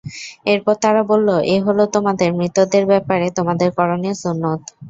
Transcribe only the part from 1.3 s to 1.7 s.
এ